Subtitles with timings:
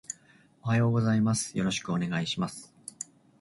[0.63, 1.55] おはようございます。
[1.55, 2.73] よろしくお願いします